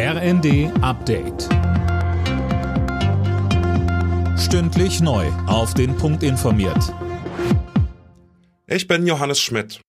RND 0.00 0.70
Update. 0.80 1.48
Stündlich 4.38 5.00
neu. 5.00 5.26
Auf 5.48 5.74
den 5.74 5.96
Punkt 5.96 6.22
informiert. 6.22 6.94
Ich 8.68 8.86
bin 8.86 9.08
Johannes 9.08 9.40
Schmidt. 9.40 9.80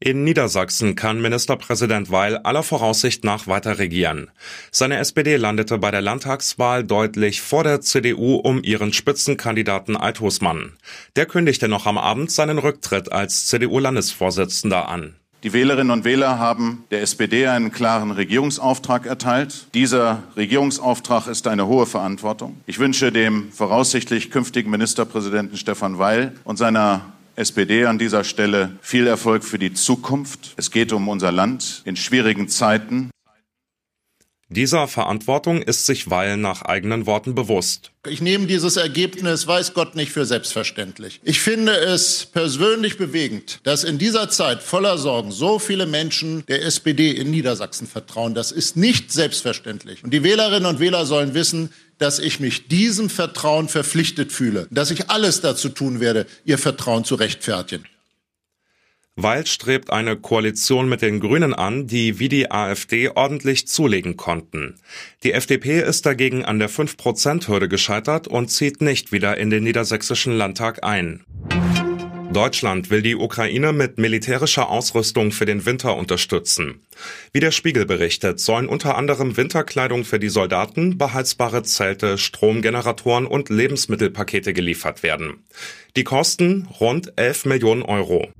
In 0.00 0.24
Niedersachsen 0.24 0.96
kann 0.96 1.22
Ministerpräsident 1.22 2.10
Weil 2.10 2.38
aller 2.38 2.64
Voraussicht 2.64 3.22
nach 3.22 3.46
weiter 3.46 3.78
regieren. 3.78 4.32
Seine 4.72 4.96
SPD 4.96 5.36
landete 5.36 5.78
bei 5.78 5.92
der 5.92 6.02
Landtagswahl 6.02 6.82
deutlich 6.82 7.40
vor 7.40 7.62
der 7.62 7.80
CDU 7.82 8.34
um 8.34 8.64
ihren 8.64 8.92
Spitzenkandidaten 8.92 9.96
Althusmann. 9.96 10.72
Der 11.14 11.26
kündigte 11.26 11.68
noch 11.68 11.86
am 11.86 11.98
Abend 11.98 12.32
seinen 12.32 12.58
Rücktritt 12.58 13.12
als 13.12 13.46
CDU-Landesvorsitzender 13.46 14.88
an. 14.88 15.14
Die 15.42 15.52
Wählerinnen 15.52 15.90
und 15.90 16.04
Wähler 16.04 16.38
haben 16.38 16.84
der 16.92 17.02
SPD 17.02 17.48
einen 17.48 17.72
klaren 17.72 18.12
Regierungsauftrag 18.12 19.06
erteilt. 19.06 19.66
Dieser 19.74 20.22
Regierungsauftrag 20.36 21.26
ist 21.26 21.48
eine 21.48 21.66
hohe 21.66 21.86
Verantwortung. 21.86 22.60
Ich 22.66 22.78
wünsche 22.78 23.10
dem 23.10 23.50
voraussichtlich 23.50 24.30
künftigen 24.30 24.70
Ministerpräsidenten 24.70 25.56
Stefan 25.56 25.98
Weil 25.98 26.36
und 26.44 26.58
seiner 26.58 27.00
SPD 27.34 27.86
an 27.86 27.98
dieser 27.98 28.22
Stelle 28.22 28.76
viel 28.82 29.08
Erfolg 29.08 29.42
für 29.42 29.58
die 29.58 29.72
Zukunft. 29.72 30.54
Es 30.56 30.70
geht 30.70 30.92
um 30.92 31.08
unser 31.08 31.32
Land 31.32 31.82
in 31.86 31.96
schwierigen 31.96 32.48
Zeiten. 32.48 33.10
Dieser 34.52 34.86
Verantwortung 34.86 35.62
ist 35.62 35.86
sich 35.86 36.10
Weil 36.10 36.36
nach 36.36 36.62
eigenen 36.62 37.06
Worten 37.06 37.34
bewusst. 37.34 37.90
Ich 38.06 38.20
nehme 38.20 38.46
dieses 38.46 38.76
Ergebnis, 38.76 39.46
weiß 39.46 39.74
Gott, 39.74 39.94
nicht 39.94 40.12
für 40.12 40.26
selbstverständlich. 40.26 41.20
Ich 41.22 41.40
finde 41.40 41.72
es 41.72 42.26
persönlich 42.26 42.98
bewegend, 42.98 43.60
dass 43.62 43.84
in 43.84 43.96
dieser 43.98 44.28
Zeit 44.28 44.62
voller 44.62 44.98
Sorgen 44.98 45.30
so 45.30 45.58
viele 45.58 45.86
Menschen 45.86 46.44
der 46.48 46.64
SPD 46.64 47.12
in 47.12 47.30
Niedersachsen 47.30 47.86
vertrauen. 47.86 48.34
Das 48.34 48.52
ist 48.52 48.76
nicht 48.76 49.10
selbstverständlich. 49.12 50.04
Und 50.04 50.12
die 50.12 50.22
Wählerinnen 50.22 50.66
und 50.66 50.80
Wähler 50.80 51.06
sollen 51.06 51.34
wissen, 51.34 51.70
dass 51.98 52.18
ich 52.18 52.40
mich 52.40 52.68
diesem 52.68 53.08
Vertrauen 53.08 53.68
verpflichtet 53.68 54.32
fühle, 54.32 54.66
dass 54.70 54.90
ich 54.90 55.08
alles 55.08 55.40
dazu 55.40 55.68
tun 55.68 56.00
werde, 56.00 56.26
ihr 56.44 56.58
Vertrauen 56.58 57.04
zu 57.04 57.14
rechtfertigen. 57.14 57.84
Weil 59.14 59.46
strebt 59.46 59.90
eine 59.90 60.16
Koalition 60.16 60.88
mit 60.88 61.02
den 61.02 61.20
Grünen 61.20 61.52
an, 61.52 61.86
die 61.86 62.18
wie 62.18 62.30
die 62.30 62.50
AfD 62.50 63.10
ordentlich 63.10 63.68
zulegen 63.68 64.16
konnten. 64.16 64.76
Die 65.22 65.32
FDP 65.32 65.80
ist 65.80 66.06
dagegen 66.06 66.46
an 66.46 66.58
der 66.58 66.70
5%-Hürde 66.70 67.68
gescheitert 67.68 68.26
und 68.26 68.48
zieht 68.48 68.80
nicht 68.80 69.12
wieder 69.12 69.36
in 69.36 69.50
den 69.50 69.64
niedersächsischen 69.64 70.32
Landtag 70.32 70.82
ein. 70.82 71.24
Deutschland 72.32 72.88
will 72.88 73.02
die 73.02 73.14
Ukraine 73.14 73.74
mit 73.74 73.98
militärischer 73.98 74.70
Ausrüstung 74.70 75.32
für 75.32 75.44
den 75.44 75.66
Winter 75.66 75.94
unterstützen. 75.96 76.80
Wie 77.32 77.40
der 77.40 77.50
Spiegel 77.50 77.84
berichtet, 77.84 78.40
sollen 78.40 78.68
unter 78.68 78.96
anderem 78.96 79.36
Winterkleidung 79.36 80.04
für 80.04 80.18
die 80.18 80.30
Soldaten, 80.30 80.96
beheizbare 80.96 81.62
Zelte, 81.62 82.16
Stromgeneratoren 82.16 83.26
und 83.26 83.50
Lebensmittelpakete 83.50 84.54
geliefert 84.54 85.02
werden. 85.02 85.44
Die 85.96 86.04
kosten 86.04 86.66
rund 86.80 87.12
11 87.16 87.44
Millionen 87.44 87.82
Euro. 87.82 88.30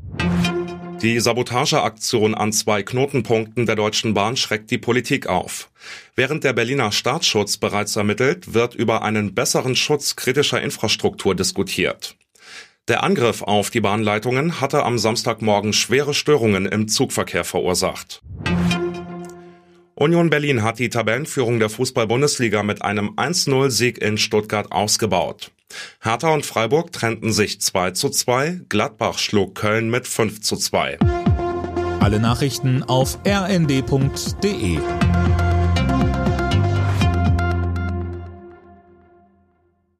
Die 1.02 1.18
Sabotageaktion 1.18 2.36
an 2.36 2.52
zwei 2.52 2.84
Knotenpunkten 2.84 3.66
der 3.66 3.74
Deutschen 3.74 4.14
Bahn 4.14 4.36
schreckt 4.36 4.70
die 4.70 4.78
Politik 4.78 5.26
auf. 5.26 5.68
Während 6.14 6.44
der 6.44 6.52
Berliner 6.52 6.92
Staatsschutz 6.92 7.56
bereits 7.56 7.96
ermittelt, 7.96 8.54
wird 8.54 8.76
über 8.76 9.02
einen 9.02 9.34
besseren 9.34 9.74
Schutz 9.74 10.14
kritischer 10.14 10.62
Infrastruktur 10.62 11.34
diskutiert. 11.34 12.14
Der 12.86 13.02
Angriff 13.02 13.42
auf 13.42 13.70
die 13.70 13.80
Bahnleitungen 13.80 14.60
hatte 14.60 14.84
am 14.84 14.96
Samstagmorgen 14.96 15.72
schwere 15.72 16.14
Störungen 16.14 16.66
im 16.66 16.86
Zugverkehr 16.86 17.42
verursacht. 17.42 18.22
Union 19.96 20.30
Berlin 20.30 20.62
hat 20.62 20.78
die 20.78 20.88
Tabellenführung 20.88 21.58
der 21.58 21.68
Fußball-Bundesliga 21.68 22.62
mit 22.62 22.82
einem 22.82 23.16
1-0-Sieg 23.16 23.98
in 23.98 24.18
Stuttgart 24.18 24.70
ausgebaut. 24.70 25.50
Hertha 26.00 26.32
und 26.32 26.46
Freiburg 26.46 26.92
trennten 26.92 27.32
sich 27.32 27.60
2 27.60 27.92
zu 27.92 28.10
2, 28.10 28.62
Gladbach 28.68 29.18
schlug 29.18 29.54
Köln 29.54 29.90
mit 29.90 30.06
5 30.06 30.40
zu 30.40 30.56
2. 30.56 30.98
Alle 32.00 32.18
Nachrichten 32.18 32.82
auf 32.82 33.18
rnd.de 33.26 34.78